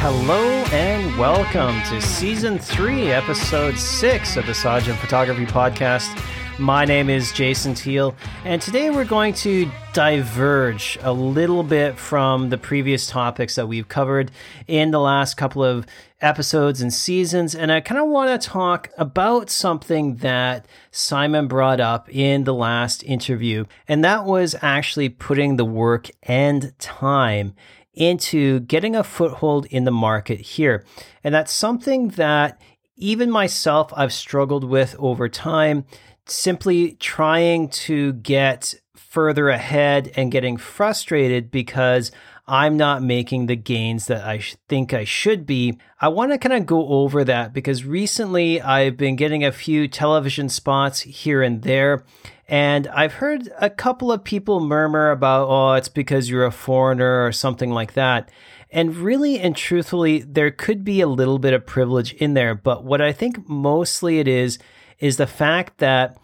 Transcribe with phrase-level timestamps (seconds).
[0.00, 6.08] Hello and welcome to season three, episode six of the Sajin Photography Podcast.
[6.56, 8.14] My name is Jason Teal,
[8.44, 13.88] and today we're going to diverge a little bit from the previous topics that we've
[13.88, 14.30] covered
[14.68, 15.84] in the last couple of
[16.20, 17.56] episodes and seasons.
[17.56, 22.54] And I kind of want to talk about something that Simon brought up in the
[22.54, 27.54] last interview, and that was actually putting the work and time
[27.98, 30.84] into getting a foothold in the market here.
[31.24, 32.60] And that's something that
[32.96, 35.84] even myself I've struggled with over time
[36.26, 42.12] simply trying to get further ahead and getting frustrated because
[42.48, 45.78] I'm not making the gains that I think I should be.
[46.00, 49.86] I want to kind of go over that because recently I've been getting a few
[49.86, 52.04] television spots here and there.
[52.48, 57.26] And I've heard a couple of people murmur about, oh, it's because you're a foreigner
[57.26, 58.30] or something like that.
[58.70, 62.54] And really and truthfully, there could be a little bit of privilege in there.
[62.54, 64.58] But what I think mostly it is,
[64.98, 66.16] is the fact that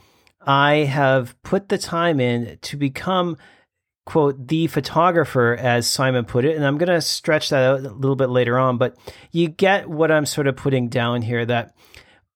[0.46, 3.36] I have put the time in to become,
[4.04, 6.56] quote, the photographer, as Simon put it.
[6.56, 8.96] And I'm going to stretch that out a little bit later on, but
[9.30, 11.74] you get what I'm sort of putting down here that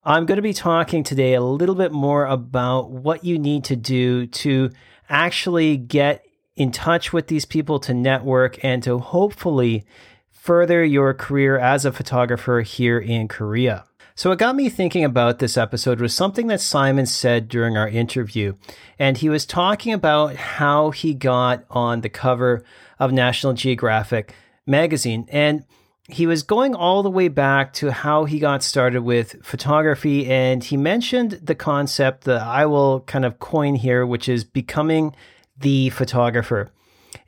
[0.05, 3.77] I'm going to be talking today a little bit more about what you need to
[3.77, 4.71] do to
[5.09, 6.25] actually get
[6.57, 9.85] in touch with these people to network and to hopefully
[10.31, 13.85] further your career as a photographer here in Korea.
[14.19, 17.87] So, what got me thinking about this episode was something that Simon said during our
[17.89, 18.55] interview.
[18.99, 22.65] And he was talking about how he got on the cover
[22.99, 24.35] of National Geographic
[24.67, 25.29] magazine.
[25.29, 25.65] And
[26.09, 30.27] he was going all the way back to how he got started with photography.
[30.27, 35.15] And he mentioned the concept that I will kind of coin here, which is becoming
[35.57, 36.73] the photographer.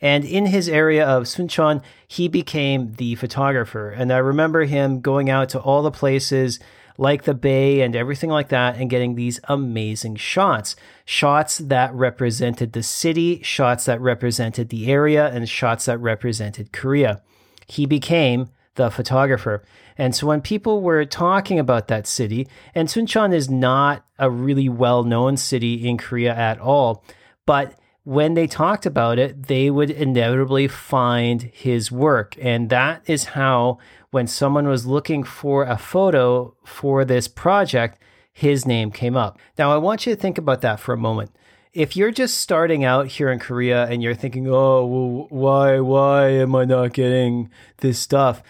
[0.00, 3.90] And in his area of Suncheon, he became the photographer.
[3.90, 6.58] And I remember him going out to all the places
[6.98, 10.76] like the bay and everything like that and getting these amazing shots.
[11.04, 17.22] Shots that represented the city, shots that represented the area, and shots that represented Korea.
[17.66, 19.64] He became the photographer.
[19.98, 24.68] And so when people were talking about that city, and Suncheon is not a really
[24.68, 27.04] well known city in Korea at all,
[27.46, 27.74] but
[28.04, 32.34] when they talked about it, they would inevitably find his work.
[32.40, 33.78] And that is how
[34.10, 37.98] when someone was looking for a photo for this project,
[38.32, 39.38] his name came up.
[39.58, 41.30] Now, I want you to think about that for a moment.
[41.72, 46.28] If you're just starting out here in Korea and you're thinking, oh, well, why, why
[46.30, 48.42] am I not getting this stuff?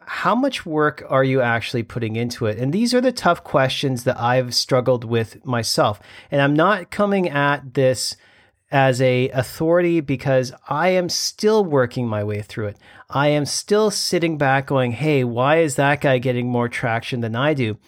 [0.00, 2.58] How much work are you actually putting into it?
[2.58, 6.00] And these are the tough questions that I've struggled with myself.
[6.30, 8.16] And I'm not coming at this
[8.70, 12.76] as a authority because I am still working my way through it.
[13.08, 17.34] I am still sitting back going, "Hey, why is that guy getting more traction than
[17.34, 17.78] I do?"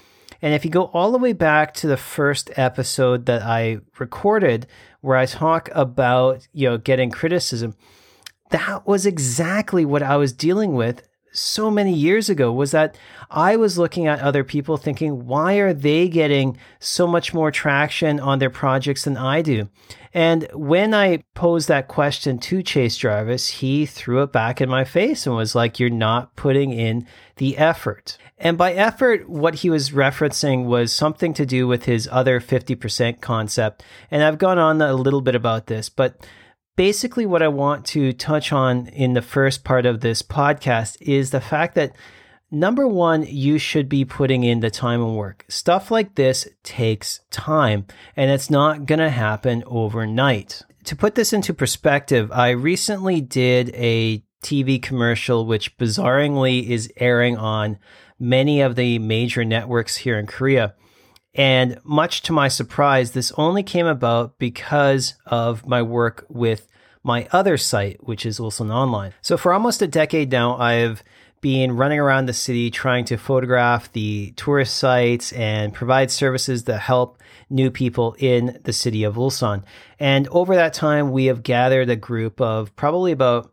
[0.42, 4.66] And if you go all the way back to the first episode that I recorded
[5.02, 7.74] where I talk about, you know, getting criticism,
[8.50, 11.02] that was exactly what I was dealing with
[11.32, 12.96] so many years ago was that
[13.30, 18.18] I was looking at other people thinking, why are they getting so much more traction
[18.18, 19.68] on their projects than I do?
[20.12, 24.84] And when I posed that question to Chase Jarvis, he threw it back in my
[24.84, 28.18] face and was like, You're not putting in the effort.
[28.36, 33.20] And by effort, what he was referencing was something to do with his other 50%
[33.20, 33.84] concept.
[34.10, 36.26] And I've gone on a little bit about this, but
[36.80, 41.30] basically what I want to touch on in the first part of this podcast is
[41.30, 41.94] the fact that
[42.50, 45.44] number one, you should be putting in the time and work.
[45.46, 47.84] Stuff like this takes time
[48.16, 50.62] and it's not going to happen overnight.
[50.84, 57.36] To put this into perspective, I recently did a TV commercial, which bizarrely is airing
[57.36, 57.78] on
[58.18, 60.72] many of the major networks here in Korea.
[61.34, 66.66] And much to my surprise, this only came about because of my work with
[67.02, 69.14] my other site, which is Ulsan Online.
[69.22, 71.02] So for almost a decade now, I've
[71.40, 76.80] been running around the city trying to photograph the tourist sites and provide services that
[76.80, 77.18] help
[77.48, 79.64] new people in the city of Ulsan.
[79.98, 83.52] And over that time, we have gathered a group of probably about,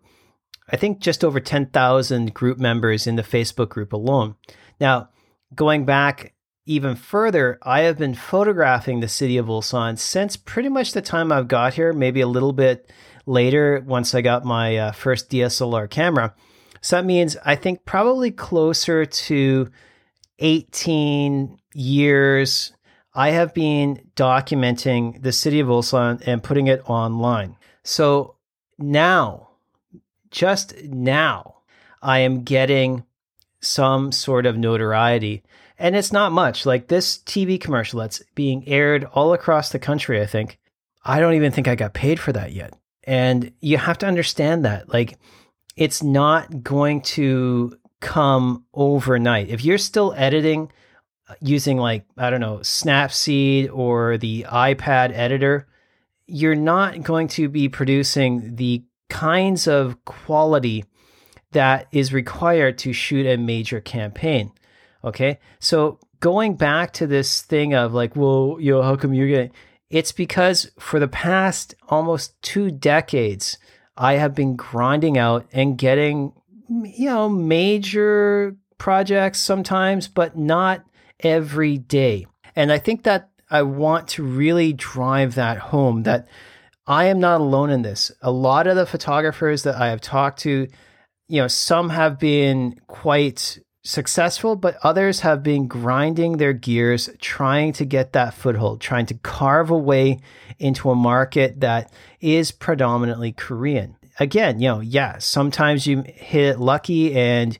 [0.69, 4.35] I think, just over 10,000 group members in the Facebook group alone.
[4.81, 5.09] Now,
[5.55, 6.33] going back
[6.67, 11.31] even further, I have been photographing the city of Ulsan since pretty much the time
[11.31, 12.91] I've got here, maybe a little bit
[13.25, 16.35] later once I got my uh, first DSLR camera.
[16.81, 19.71] So that means I think probably closer to
[20.39, 22.73] 18 years
[23.17, 27.57] I have been documenting the city of Ulsan and putting it online.
[27.83, 28.35] So
[28.77, 29.49] now,
[30.29, 31.55] just now,
[31.99, 33.05] I am getting
[33.59, 35.41] some sort of notoriety.
[35.79, 36.65] And it's not much.
[36.65, 40.57] Like this TV commercial that's being aired all across the country, I think.
[41.03, 42.73] I don't even think I got paid for that yet.
[43.03, 44.89] And you have to understand that.
[44.91, 45.17] Like,
[45.77, 49.49] it's not going to come overnight.
[49.49, 50.71] If you're still editing
[51.29, 55.67] uh, using, like, I don't know, Snapseed or the iPad editor,
[56.25, 60.83] you're not going to be producing the kinds of quality
[61.51, 64.51] that is required to shoot a major campaign.
[65.07, 65.39] Okay.
[65.59, 69.51] So going back to this thing of like, well, you know, how come you're getting
[69.89, 73.57] it's because for the past almost two decades,
[73.95, 76.33] I have been grinding out and getting,
[76.69, 80.83] you know, major projects sometimes, but not
[81.21, 82.27] every day.
[82.55, 86.27] And I think that I want to really drive that home that
[86.85, 88.11] I am not alone in this.
[88.21, 90.67] A lot of the photographers that I have talked to,
[91.29, 93.57] you know, some have been quite
[93.87, 99.13] successful, but others have been grinding their gears, trying to get that foothold, trying to
[99.15, 100.19] carve a way
[100.59, 103.95] into a market that is predominantly Korean.
[104.19, 107.57] Again, you know, yeah, sometimes you hit it lucky and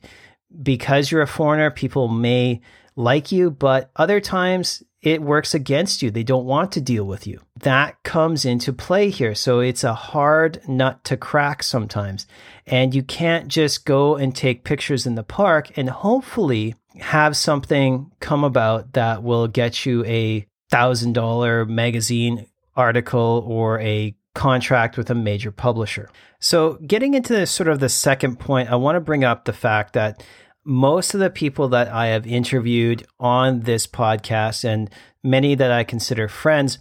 [0.62, 2.60] because you're a foreigner, people may
[2.94, 6.10] like you, but other times it works against you.
[6.10, 7.40] They don't want to deal with you.
[7.60, 9.34] That comes into play here.
[9.34, 12.26] So it's a hard nut to crack sometimes.
[12.66, 18.10] And you can't just go and take pictures in the park and hopefully have something
[18.20, 25.10] come about that will get you a thousand dollar magazine article or a contract with
[25.10, 26.10] a major publisher.
[26.40, 29.52] So, getting into this, sort of the second point, I want to bring up the
[29.52, 30.22] fact that
[30.68, 34.90] most of the people that I have interviewed on this podcast and
[35.24, 36.78] many that I consider friends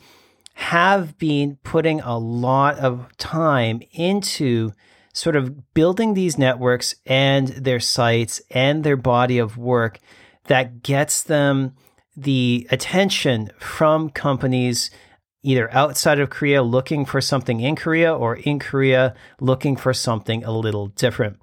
[0.56, 4.74] have been putting a lot of time into
[5.14, 10.00] sort of building these networks and their sites and their body of work
[10.48, 11.74] that gets them
[12.18, 14.92] the attention from companies
[15.44, 20.44] either outside of Korea looking for something in Korea or in Korea looking for something
[20.44, 21.40] a little different.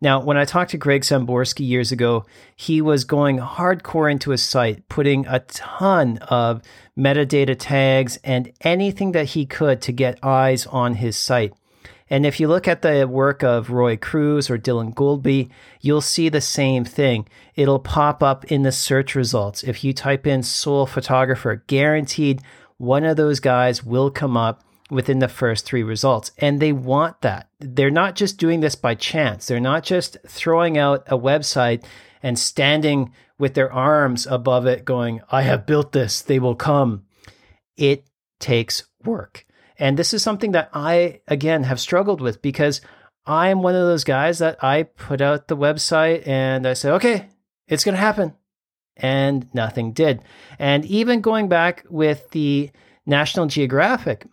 [0.00, 4.42] Now, when I talked to Greg Samborski years ago, he was going hardcore into his
[4.42, 6.62] site, putting a ton of
[6.98, 11.54] metadata tags and anything that he could to get eyes on his site.
[12.08, 15.50] And if you look at the work of Roy Cruz or Dylan Goldby,
[15.80, 17.26] you'll see the same thing.
[17.56, 19.64] It'll pop up in the search results.
[19.64, 22.42] If you type in Seoul photographer, guaranteed
[22.76, 26.30] one of those guys will come up within the first three results.
[26.38, 27.48] And they want that.
[27.58, 29.46] They're not just doing this by chance.
[29.46, 31.84] They're not just throwing out a website
[32.22, 37.04] and standing with their arms above it going, I have built this, they will come.
[37.76, 38.06] It
[38.40, 39.44] takes work.
[39.78, 42.80] And this is something that I, again, have struggled with because
[43.26, 47.28] I'm one of those guys that I put out the website and I say, okay,
[47.68, 48.34] it's going to happen.
[48.96, 50.22] And nothing did.
[50.58, 52.70] And even going back with the
[53.04, 54.26] National Geographic,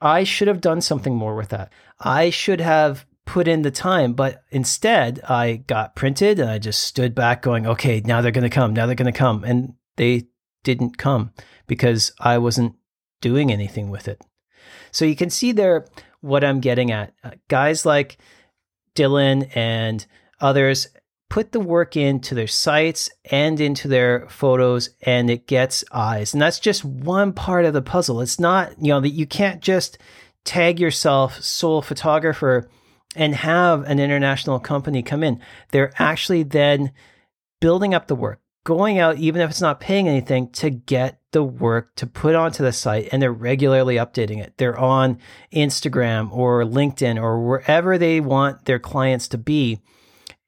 [0.00, 1.72] I should have done something more with that.
[1.98, 6.82] I should have put in the time, but instead I got printed and I just
[6.82, 8.72] stood back going, okay, now they're going to come.
[8.72, 9.44] Now they're going to come.
[9.44, 10.28] And they
[10.62, 11.32] didn't come
[11.66, 12.76] because I wasn't
[13.20, 14.22] doing anything with it.
[14.92, 15.86] So you can see there
[16.20, 17.14] what I'm getting at.
[17.22, 18.18] Uh, guys like
[18.94, 20.04] Dylan and
[20.40, 20.88] others
[21.28, 26.32] put the work into their sites and into their photos and it gets eyes.
[26.32, 28.20] And that's just one part of the puzzle.
[28.20, 29.98] It's not, you know, that you can't just
[30.44, 32.68] tag yourself Seoul photographer
[33.16, 35.40] and have an international company come in.
[35.72, 36.92] They're actually then
[37.60, 41.42] building up the work, going out, even if it's not paying anything, to get the
[41.42, 44.54] work to put onto the site and they're regularly updating it.
[44.58, 45.18] They're on
[45.52, 49.80] Instagram or LinkedIn or wherever they want their clients to be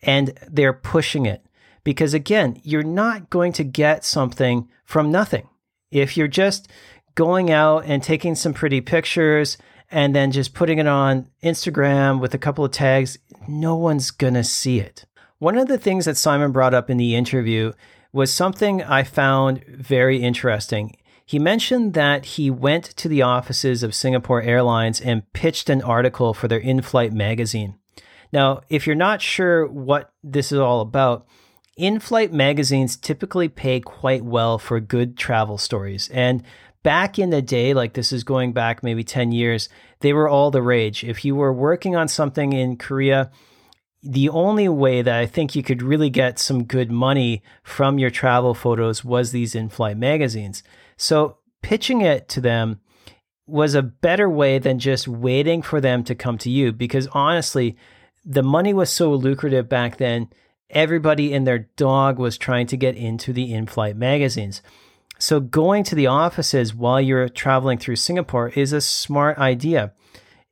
[0.02, 1.44] and they're pushing it.
[1.84, 5.48] Because again, you're not going to get something from nothing.
[5.90, 6.68] If you're just
[7.14, 9.58] going out and taking some pretty pictures
[9.90, 14.34] and then just putting it on Instagram with a couple of tags, no one's going
[14.34, 15.06] to see it.
[15.38, 17.72] One of the things that Simon brought up in the interview
[18.12, 20.96] was something I found very interesting.
[21.24, 26.32] He mentioned that he went to the offices of Singapore Airlines and pitched an article
[26.34, 27.74] for their in flight magazine.
[28.32, 31.26] Now, if you're not sure what this is all about,
[31.76, 36.08] in flight magazines typically pay quite well for good travel stories.
[36.12, 36.42] And
[36.82, 39.68] back in the day, like this is going back maybe 10 years,
[40.00, 41.04] they were all the rage.
[41.04, 43.30] If you were working on something in Korea,
[44.02, 48.10] the only way that I think you could really get some good money from your
[48.10, 50.62] travel photos was these in flight magazines.
[50.96, 52.80] So pitching it to them
[53.46, 57.76] was a better way than just waiting for them to come to you because honestly,
[58.28, 60.28] the money was so lucrative back then.
[60.70, 64.60] everybody and their dog was trying to get into the in flight magazines.
[65.18, 69.94] So, going to the offices while you're traveling through Singapore is a smart idea.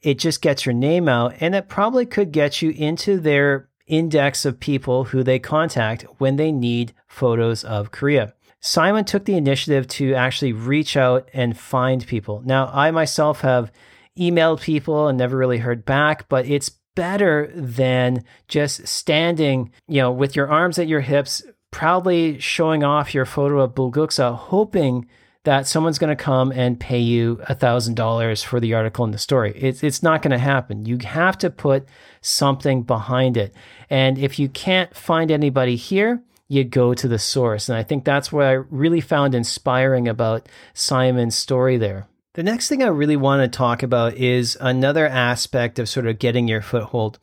[0.00, 4.46] It just gets your name out and it probably could get you into their index
[4.46, 8.32] of people who they contact when they need photos of Korea.
[8.60, 12.42] Simon took the initiative to actually reach out and find people.
[12.44, 13.70] Now, I myself have
[14.18, 20.10] emailed people and never really heard back, but it's better than just standing, you know,
[20.10, 25.06] with your arms at your hips, proudly showing off your photo of Bulguksa, hoping
[25.44, 29.52] that someone's going to come and pay you $1,000 for the article in the story.
[29.54, 30.86] It's, it's not going to happen.
[30.86, 31.86] You have to put
[32.20, 33.54] something behind it.
[33.88, 37.68] And if you can't find anybody here, you go to the source.
[37.68, 42.08] And I think that's what I really found inspiring about Simon's story there.
[42.36, 46.18] The next thing I really want to talk about is another aspect of sort of
[46.18, 47.18] getting your foothold.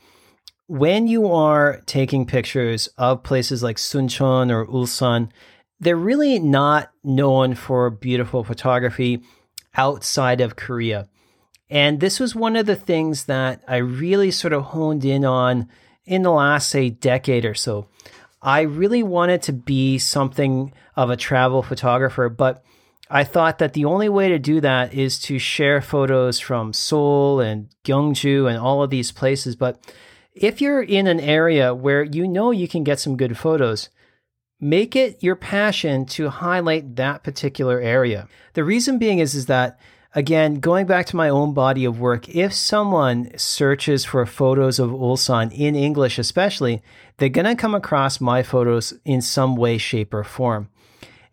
[0.66, 5.30] When you are taking pictures of places like Suncheon or Ulsan,
[5.80, 9.22] they're really not known for beautiful photography
[9.76, 11.08] outside of Korea.
[11.70, 15.70] And this was one of the things that I really sort of honed in on
[16.06, 17.88] in the last, say, decade or so.
[18.42, 22.64] I really wanted to be something of a travel photographer, but
[23.10, 27.40] I thought that the only way to do that is to share photos from Seoul
[27.40, 29.56] and Gyeongju and all of these places.
[29.56, 29.80] But
[30.34, 33.90] if you're in an area where you know you can get some good photos,
[34.60, 38.28] make it your passion to highlight that particular area.
[38.54, 39.80] The reason being is, is that
[40.16, 44.92] again, going back to my own body of work, if someone searches for photos of
[44.92, 46.82] Ulsan in English, especially,
[47.18, 50.70] they're going to come across my photos in some way, shape, or form.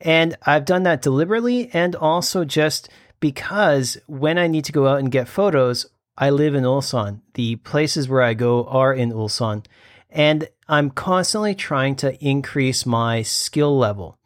[0.00, 2.88] And I've done that deliberately and also just
[3.20, 7.20] because when I need to go out and get photos, I live in Ulsan.
[7.34, 9.64] The places where I go are in Ulsan.
[10.08, 14.18] And I'm constantly trying to increase my skill level.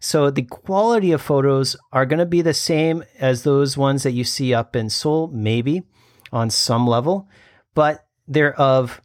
[0.00, 4.12] So the quality of photos are going to be the same as those ones that
[4.12, 5.82] you see up in Seoul, maybe
[6.32, 7.28] on some level,
[7.74, 9.00] but they're of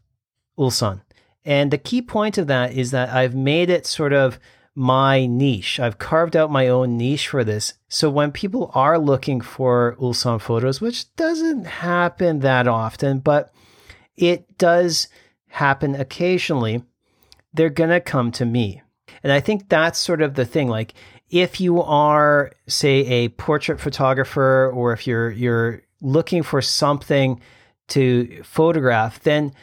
[0.57, 1.01] Ulsan.
[1.43, 4.39] And the key point of that is that I've made it sort of
[4.75, 5.79] my niche.
[5.79, 7.73] I've carved out my own niche for this.
[7.87, 13.53] So when people are looking for Ulsan photos, which doesn't happen that often, but
[14.17, 15.07] it does
[15.47, 16.83] happen occasionally,
[17.53, 18.81] they're going to come to me.
[19.23, 20.67] And I think that's sort of the thing.
[20.67, 20.93] Like
[21.29, 27.39] if you are, say, a portrait photographer, or if you're you're looking for something
[27.87, 29.53] to photograph, then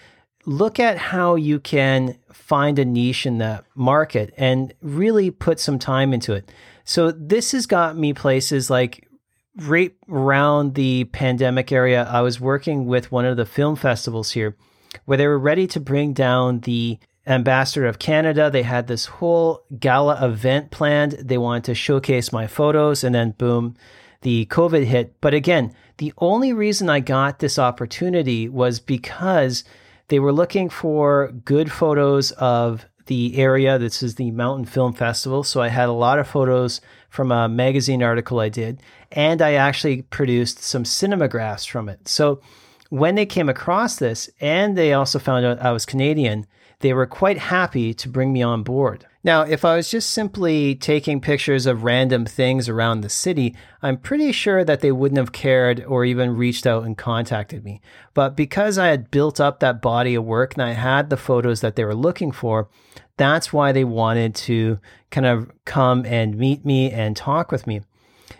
[0.44, 5.78] look at how you can find a niche in that market and really put some
[5.78, 6.50] time into it.
[6.84, 9.08] So this has got me places like
[9.56, 12.08] right around the pandemic area.
[12.10, 14.56] I was working with one of the film festivals here
[15.04, 18.50] where they were ready to bring down the ambassador of Canada.
[18.50, 21.12] They had this whole gala event planned.
[21.12, 23.76] They wanted to showcase my photos, and then boom,
[24.22, 25.20] the COVID hit.
[25.20, 29.64] But again, the only reason I got this opportunity was because
[30.12, 33.78] they were looking for good photos of the area.
[33.78, 35.42] This is the Mountain Film Festival.
[35.42, 39.54] So I had a lot of photos from a magazine article I did, and I
[39.54, 42.06] actually produced some cinemagraphs from it.
[42.08, 42.42] So
[42.90, 46.46] when they came across this, and they also found out I was Canadian,
[46.82, 49.06] they were quite happy to bring me on board.
[49.24, 53.96] Now, if I was just simply taking pictures of random things around the city, I'm
[53.96, 57.80] pretty sure that they wouldn't have cared or even reached out and contacted me.
[58.14, 61.60] But because I had built up that body of work and I had the photos
[61.60, 62.68] that they were looking for,
[63.16, 64.80] that's why they wanted to
[65.12, 67.82] kind of come and meet me and talk with me.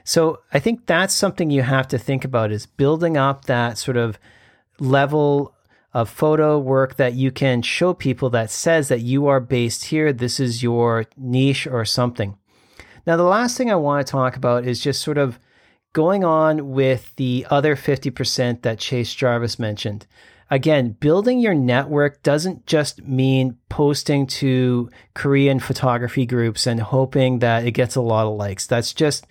[0.02, 3.96] So I think that's something you have to think about is building up that sort
[3.96, 4.18] of
[4.80, 5.54] level
[5.94, 10.12] of photo work that you can show people that says that you are based here.
[10.12, 12.36] This is your niche or something.
[13.06, 15.38] Now, the last thing I want to talk about is just sort of
[15.92, 20.06] going on with the other 50% that Chase Jarvis mentioned.
[20.50, 27.66] Again, building your network doesn't just mean posting to Korean photography groups and hoping that
[27.66, 28.66] it gets a lot of likes.
[28.66, 29.26] That's just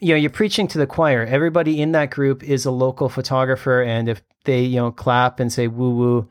[0.00, 1.24] you know you're preaching to the choir.
[1.24, 5.52] Everybody in that group is a local photographer and if they you know clap and
[5.52, 6.28] say woo woo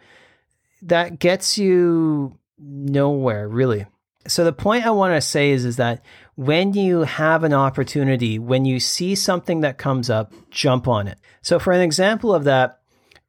[0.84, 3.86] that gets you nowhere really.
[4.25, 6.03] So the point i want to say is is that
[6.36, 11.17] when you have an opportunity when you see something that comes up jump on it.
[11.41, 12.79] So for an example of that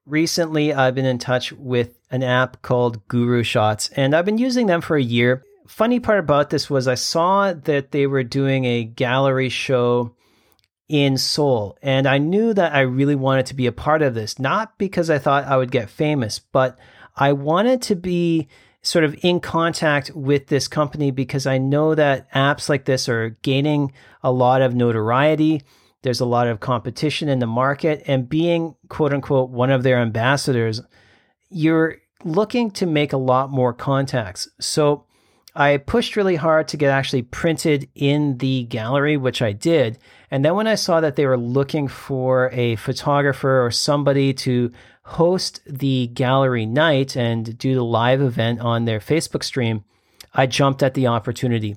[0.07, 4.81] recently i've been in touch with an app called GuruShots and i've been using them
[4.81, 5.43] for a year.
[5.67, 10.15] Funny part about this was i saw that they were doing a gallery show
[10.89, 11.79] in Seoul.
[11.83, 15.11] And I knew that I really wanted to be a part of this, not because
[15.11, 16.79] I thought I would get famous, but
[17.17, 18.49] I wanted to be
[18.83, 23.31] sort of in contact with this company because I know that apps like this are
[23.43, 25.63] gaining a lot of notoriety.
[26.03, 29.99] There's a lot of competition in the market, and being quote unquote one of their
[29.99, 30.83] ambassadors,
[31.49, 34.49] you're looking to make a lot more contacts.
[34.61, 35.07] So
[35.57, 39.99] I pushed really hard to get actually printed in the gallery, which I did.
[40.31, 44.73] And then when I saw that they were looking for a photographer or somebody to
[45.05, 49.85] host the gallery night and do the live event on their Facebook stream,
[50.33, 51.77] I jumped at the opportunity.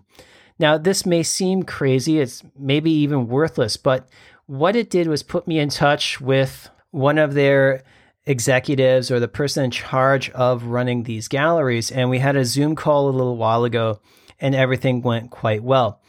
[0.58, 4.10] Now, this may seem crazy, it's maybe even worthless, but
[4.48, 7.84] what it did was put me in touch with one of their
[8.28, 11.90] executives or the person in charge of running these galleries.
[11.90, 14.00] And we had a Zoom call a little while ago,
[14.40, 16.02] and everything went quite well.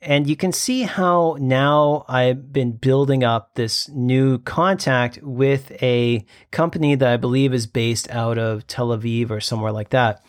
[0.00, 6.26] And you can see how now I've been building up this new contact with a
[6.50, 10.20] company that I believe is based out of Tel Aviv or somewhere like that.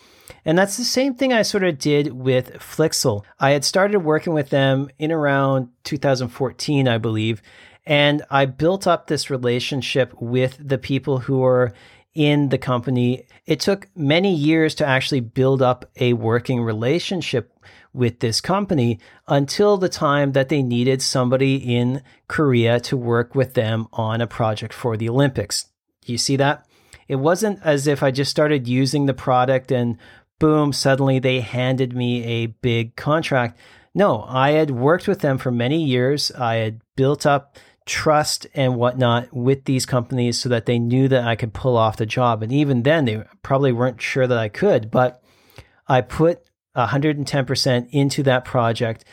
[0.45, 3.23] And that's the same thing I sort of did with Flixel.
[3.39, 7.41] I had started working with them in around 2014, I believe.
[7.85, 11.73] And I built up this relationship with the people who were
[12.13, 13.25] in the company.
[13.45, 17.51] It took many years to actually build up a working relationship
[17.91, 23.53] with this company until the time that they needed somebody in Korea to work with
[23.53, 25.67] them on a project for the Olympics.
[26.05, 26.67] You see that?
[27.07, 29.97] It wasn't as if I just started using the product and
[30.39, 33.57] boom, suddenly they handed me a big contract.
[33.95, 36.31] No, I had worked with them for many years.
[36.31, 41.27] I had built up trust and whatnot with these companies so that they knew that
[41.27, 42.43] I could pull off the job.
[42.43, 45.21] And even then, they probably weren't sure that I could, but
[45.87, 46.41] I put
[46.75, 49.05] 110% into that project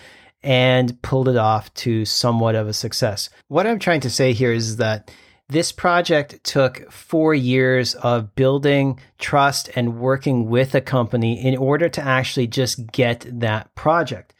[0.42, 3.28] and pulled it off to somewhat of a success.
[3.48, 5.10] What I'm trying to say here is that
[5.48, 11.88] this project took four years of building trust and working with a company in order
[11.88, 14.32] to actually just get that project.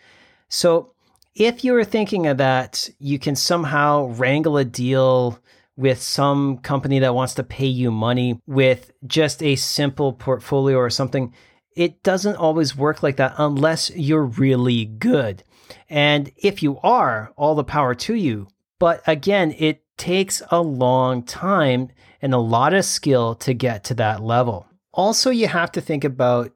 [0.48, 0.92] So
[1.34, 5.38] if you were thinking of that, you can somehow wrangle a deal
[5.76, 10.90] with some company that wants to pay you money with just a simple portfolio or
[10.90, 11.32] something.
[11.74, 15.42] It doesn't always work like that unless you're really good.
[15.88, 18.48] And if you are, all the power to you.
[18.78, 21.88] But again, it takes a long time
[22.20, 24.66] and a lot of skill to get to that level.
[24.92, 26.52] Also, you have to think about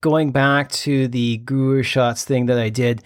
[0.00, 3.02] going back to the GuruShots thing that I did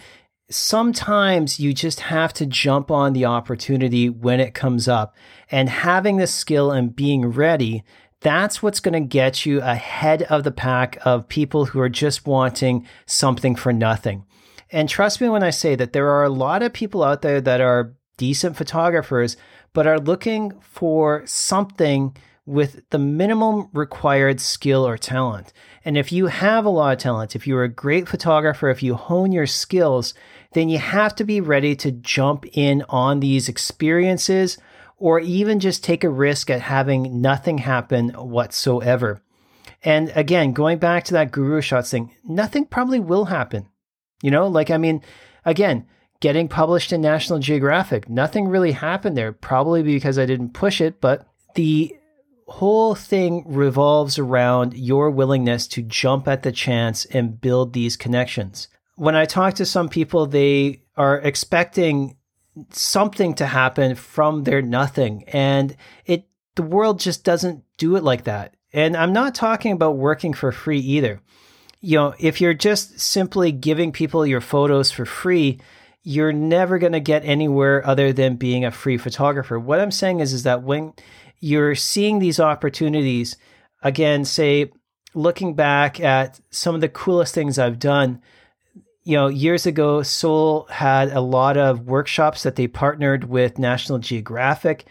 [0.49, 5.17] sometimes you just have to jump on the opportunity when it comes up
[5.51, 7.85] and having the skill and being ready
[8.21, 12.27] that's what's going to get you ahead of the pack of people who are just
[12.27, 14.25] wanting something for nothing.
[14.71, 17.41] And trust me when I say that there are a lot of people out there
[17.41, 19.37] that are decent photographers,
[19.73, 25.53] but are looking for something with the minimum required skill or talent.
[25.85, 28.95] And if you have a lot of talent, if you're a great photographer, if you
[28.95, 30.15] hone your skills,
[30.53, 34.59] then you have to be ready to jump in on these experiences
[34.99, 39.23] or even just take a risk at having nothing happen whatsoever.
[39.83, 43.69] And again, going back to that GuruShots thing, nothing probably will happen.
[44.23, 45.03] You know, like, I mean,
[45.45, 45.87] again,
[46.21, 51.01] getting published in National Geographic, nothing really happened there, probably because I didn't push it,
[51.01, 51.95] but the
[52.49, 58.69] whole thing revolves around your willingness to jump at the chance and build these connections
[58.97, 62.17] when I talk to some people, they are expecting
[62.71, 65.25] something to happen from their nothing.
[65.29, 68.57] And it the world just doesn't do it like that.
[68.73, 71.21] And I'm not talking about working for free either.
[71.81, 75.61] You know, if you're just simply giving people your photos for free,
[76.03, 79.59] you're never going to get anywhere other than being a free photographer.
[79.59, 80.95] What I'm saying is is that when
[81.41, 83.37] you're seeing these opportunities,
[83.83, 84.73] again, say
[85.15, 88.23] looking back at some of the coolest things I've done,
[89.07, 94.01] you know, years ago, Seoul had a lot of workshops that they partnered with National
[94.01, 94.85] Geographic.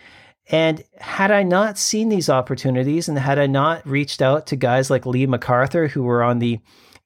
[0.50, 4.90] And had I not seen these opportunities and had I not reached out to guys
[4.90, 6.60] like Lee MacArthur, who were on the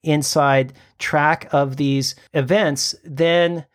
[0.03, 3.65] inside track of these events, then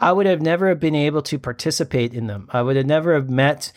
[0.00, 2.48] I would have never been able to participate in them.
[2.52, 3.72] I would have never have met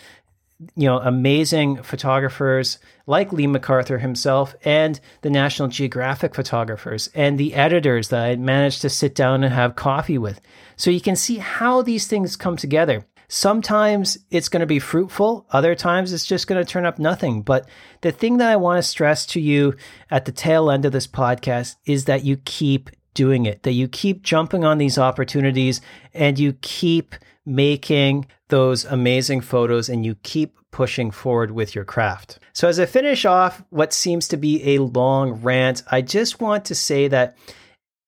[0.76, 7.54] you know, amazing photographers like Lee MacArthur himself and the National Geographic photographers and the
[7.54, 10.42] editors that I managed to sit down and have coffee with.
[10.76, 13.06] So you can see how these things come together.
[13.30, 17.42] Sometimes it's going to be fruitful, other times it's just going to turn up nothing.
[17.44, 17.70] But
[18.02, 19.76] the thing that I want to stress to you
[20.10, 23.88] at the tail end of this podcast is that you keep doing it, that you
[23.88, 25.80] keep jumping on these opportunities
[26.14, 32.40] and you keep making those amazing photos and you keep pushing forward with your craft.
[32.54, 36.66] So, as I finish off what seems to be a long rant, I just want
[36.66, 37.38] to say that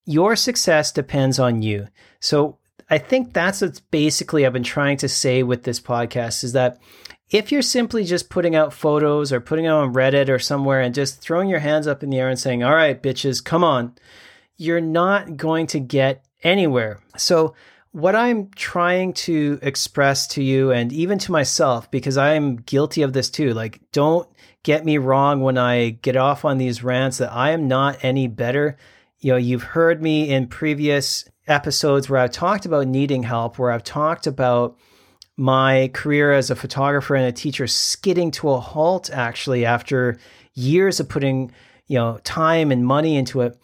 [0.06, 1.88] your success depends on you.
[2.19, 2.58] So,
[2.89, 6.77] I think that's what basically I've been trying to say with this podcast is that
[7.30, 10.93] if you're simply just putting out photos or putting them on Reddit or somewhere and
[10.93, 13.95] just throwing your hands up in the air and saying, all right, bitches, come on,
[14.58, 16.99] you're not going to get anywhere.
[17.15, 17.56] So,
[17.91, 23.13] what I'm trying to express to you and even to myself, because I'm guilty of
[23.13, 24.27] this too, like, don't
[24.63, 28.27] get me wrong when I get off on these rants that I am not any
[28.27, 28.77] better.
[29.19, 33.71] You know, you've heard me in previous episodes where I've talked about needing help, where
[33.71, 34.77] I've talked about
[35.36, 40.17] my career as a photographer and a teacher skidding to a halt actually after
[40.54, 41.51] years of putting,
[41.88, 43.58] you know, time and money into it.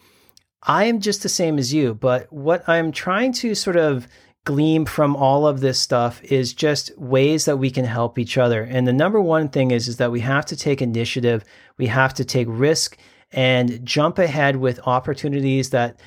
[0.68, 4.06] I am just the same as you, but what I'm trying to sort of
[4.44, 8.62] glean from all of this stuff is just ways that we can help each other.
[8.62, 11.42] And the number one thing is is that we have to take initiative,
[11.78, 12.98] we have to take risk
[13.32, 16.00] and jump ahead with opportunities that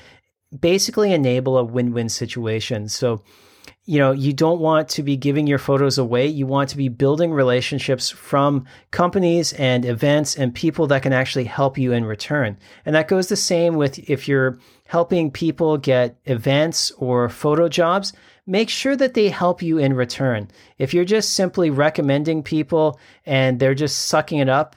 [0.58, 2.88] basically enable a win-win situation.
[2.88, 3.22] So
[3.84, 6.26] you know you don't want to be giving your photos away.
[6.26, 11.44] You want to be building relationships from companies and events and people that can actually
[11.44, 12.56] help you in return.
[12.86, 18.12] And that goes the same with if you're helping people get events or photo jobs
[18.44, 20.48] make sure that they help you in return.
[20.76, 24.76] If you're just simply recommending people and they're just sucking it up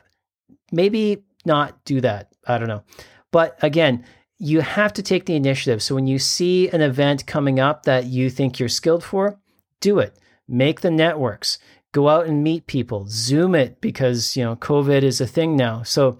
[0.72, 2.30] maybe not do that.
[2.48, 2.84] I don't know.
[3.32, 4.06] But again
[4.38, 5.82] you have to take the initiative.
[5.82, 9.40] So when you see an event coming up that you think you're skilled for,
[9.80, 10.18] do it.
[10.48, 11.58] Make the networks.
[11.92, 13.06] Go out and meet people.
[13.08, 15.84] Zoom it because, you know, COVID is a thing now.
[15.84, 16.20] So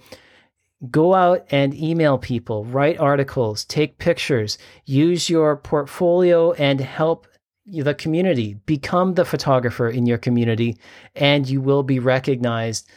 [0.90, 7.28] go out and email people, write articles, take pictures, use your portfolio and help
[7.66, 8.54] the community.
[8.66, 10.78] Become the photographer in your community
[11.16, 12.90] and you will be recognized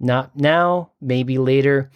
[0.00, 1.90] not now, maybe later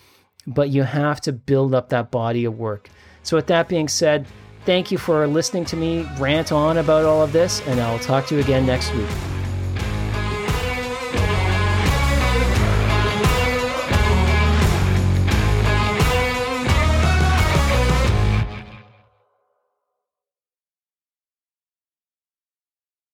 [0.49, 2.89] but you have to build up that body of work.
[3.23, 4.27] So, with that being said,
[4.65, 8.27] thank you for listening to me rant on about all of this, and I'll talk
[8.27, 9.38] to you again next week.